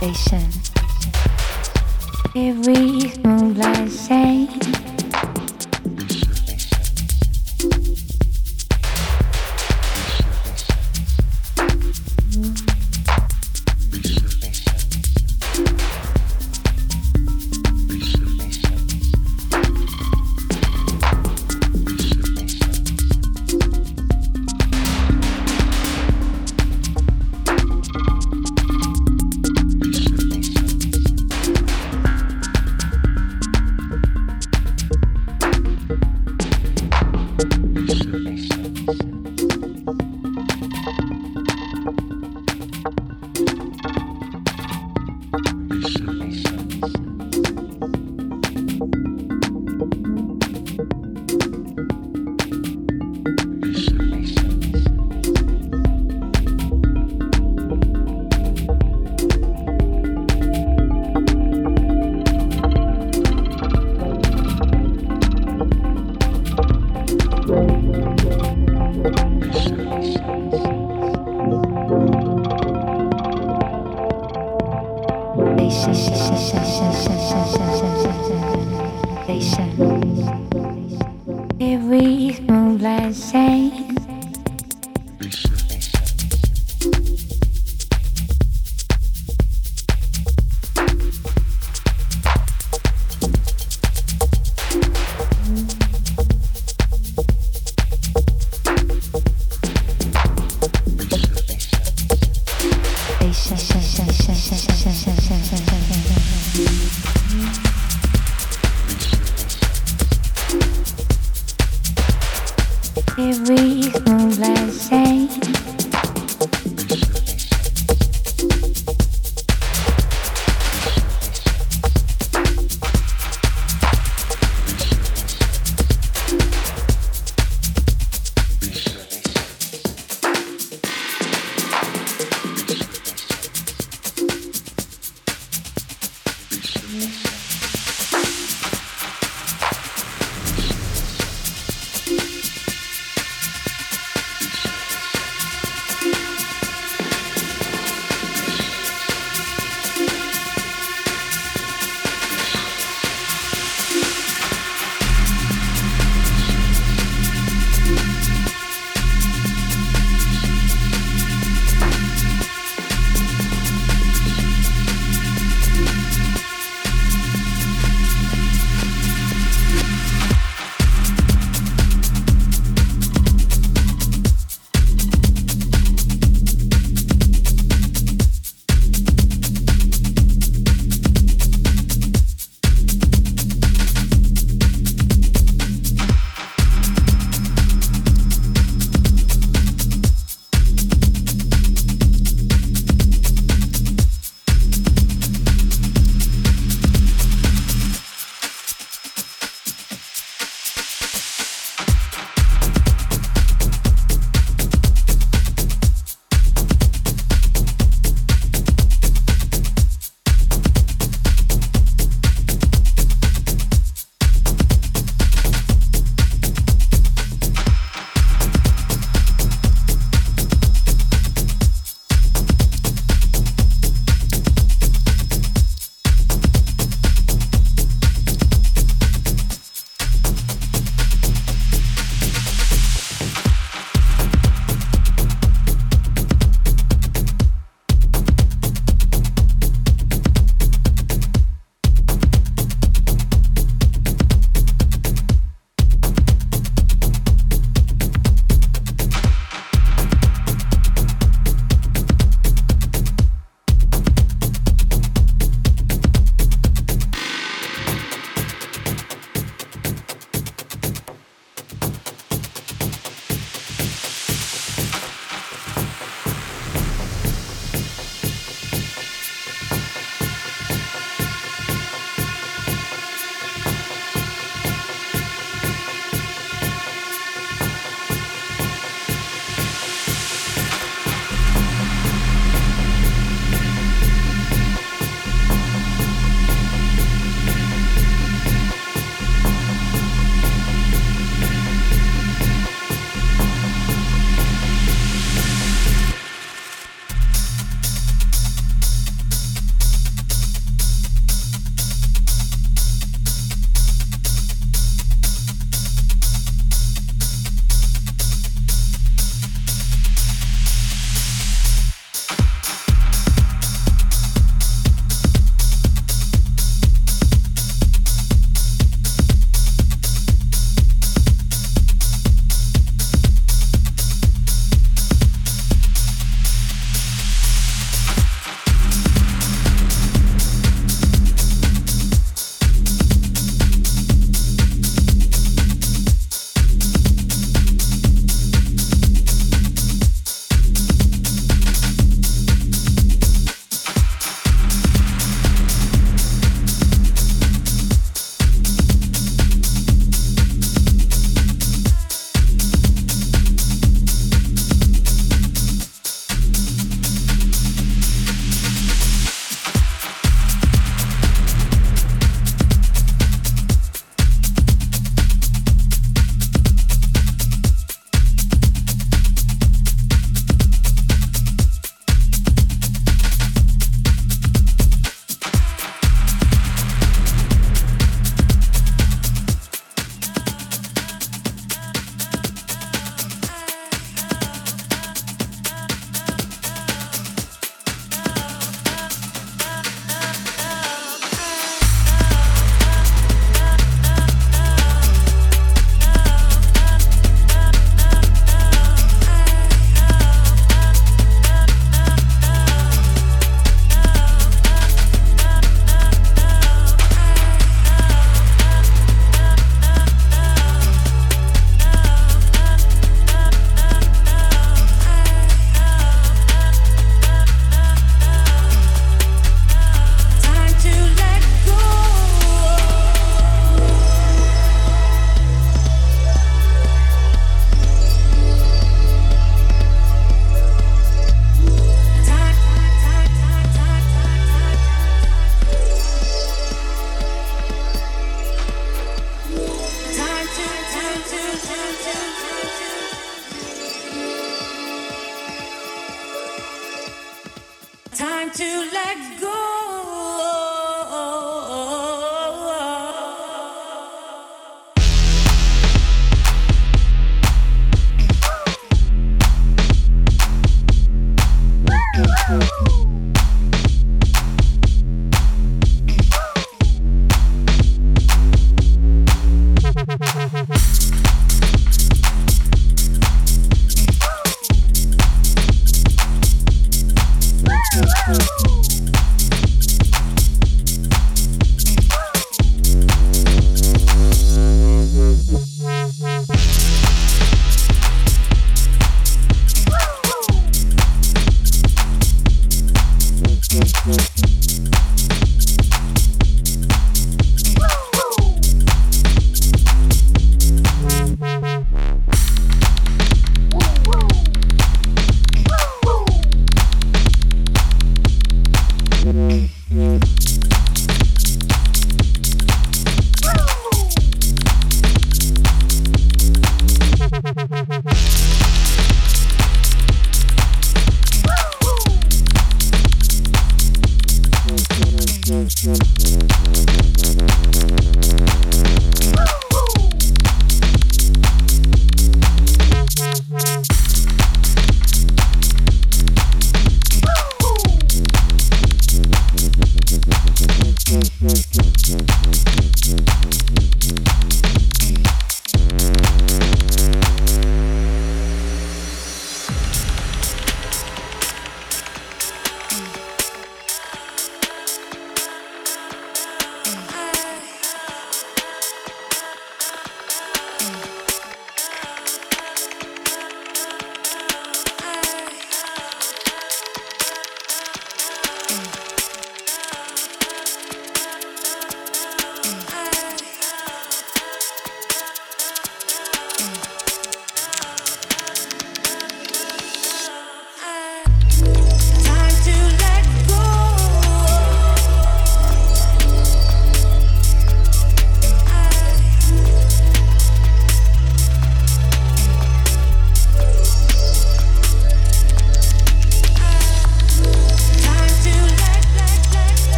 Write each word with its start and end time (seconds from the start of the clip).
station. 0.00 0.40
Every 2.34 3.12
moonlight 3.22 4.08
line 4.08 4.89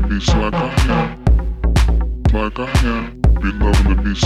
menebis 0.00 0.26
langkahnya 0.40 0.98
Langkahnya 2.32 2.94
Pintar 3.40 3.72
menebis 3.84 4.22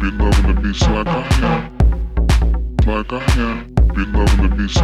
Pintar 0.00 0.30
menebis 0.40 0.80
langkahnya 0.88 1.50
Langkahnya 2.88 3.48
Pintar 3.92 4.26
menebis 4.36 4.76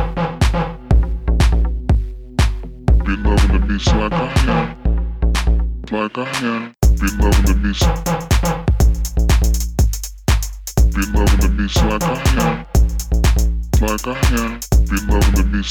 Pintar 3.09 3.37
menebis 3.49 3.85
langkahnya 3.97 4.57
Langkahnya 5.89 6.55
Pintar 7.01 7.33
menebis 7.41 7.81
Pintar 10.93 11.29
menebis 11.33 11.75
langkahnya 11.89 12.49
Langkahnya 13.81 14.45
Pintar 14.85 15.21
menebis 15.33 15.71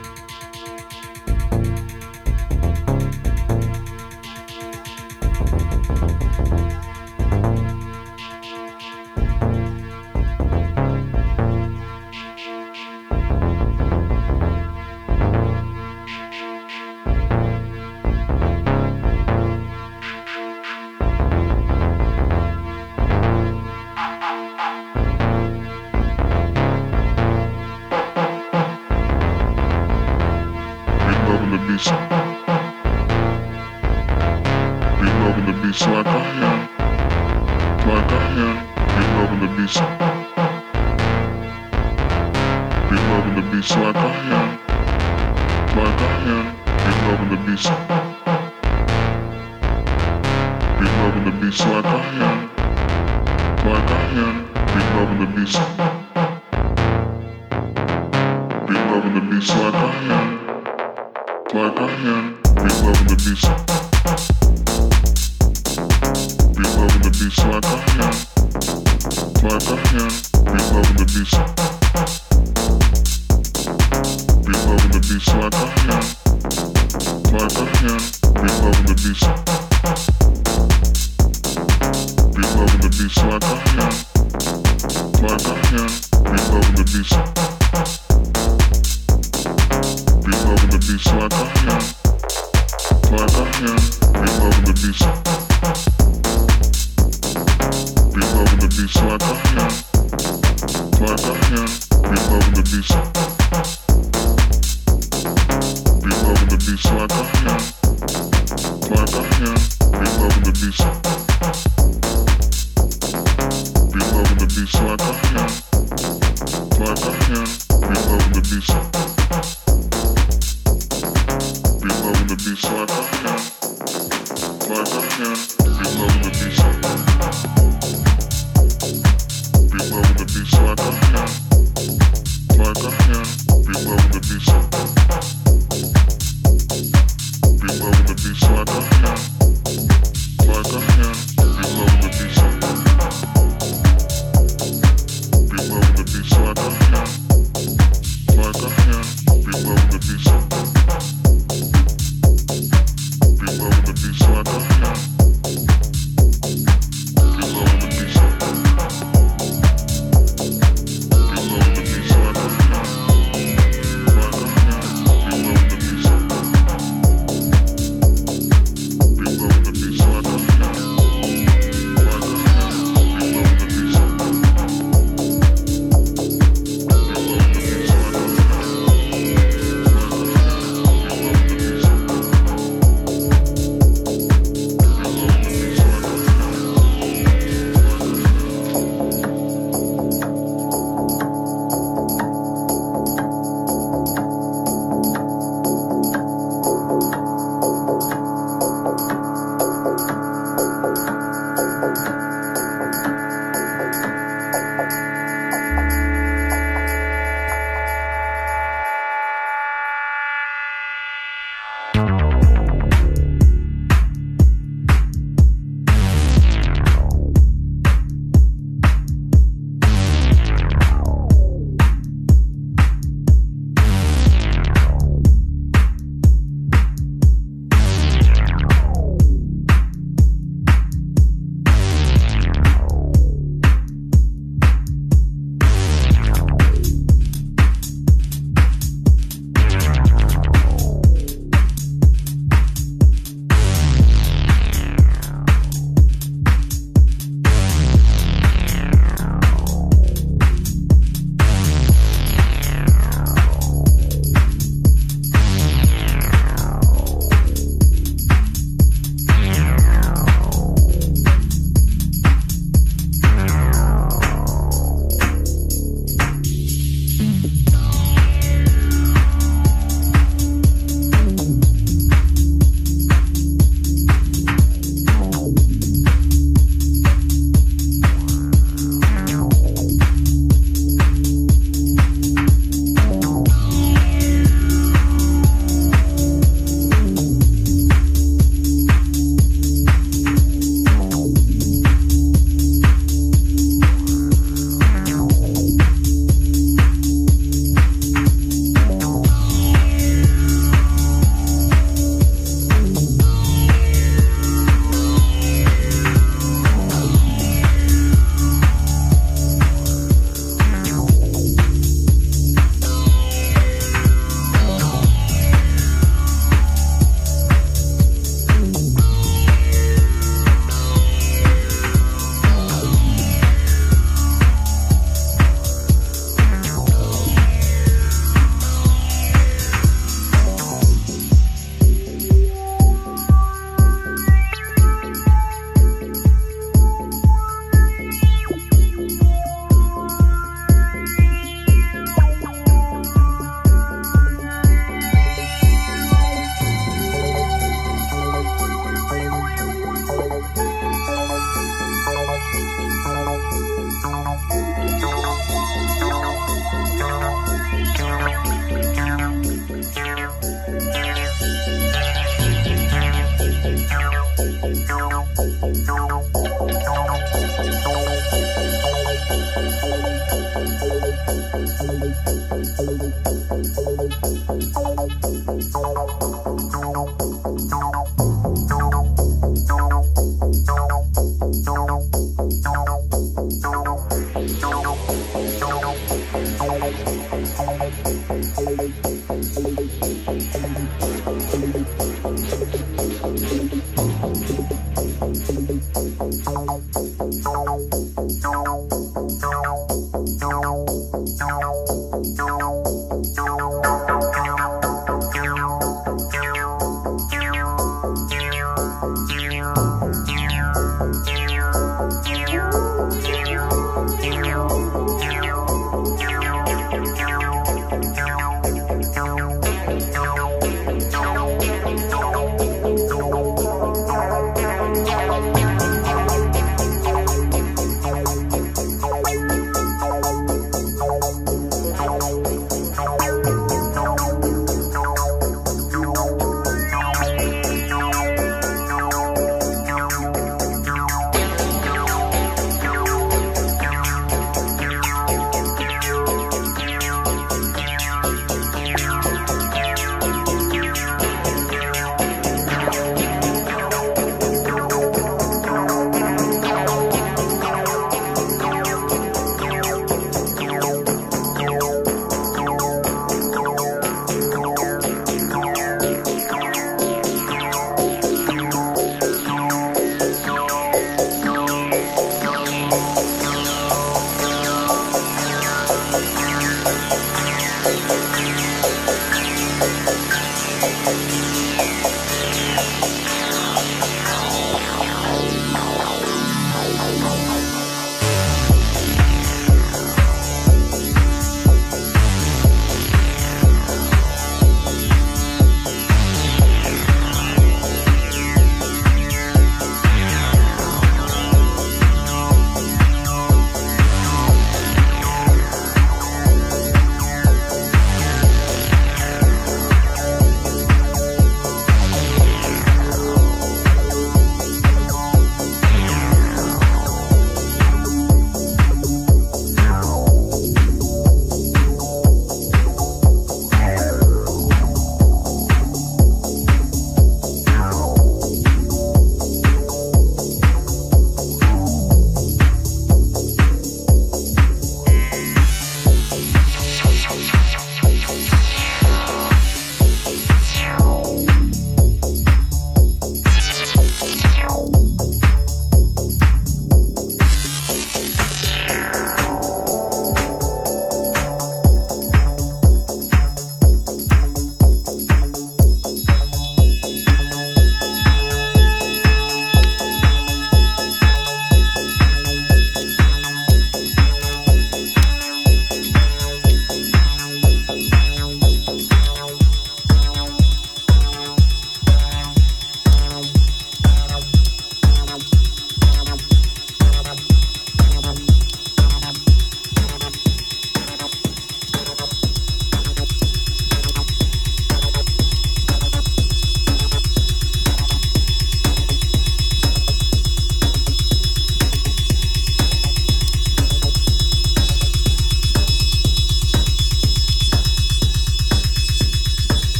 bisa 31.75 31.99
Bila 34.95 35.27
benar 35.35 35.55
bisa 35.59 35.91
langkahnya 35.91 36.51
Langkahnya 37.83 38.49
Bila 38.95 39.23
benar 39.35 39.51
bisa 39.59 39.83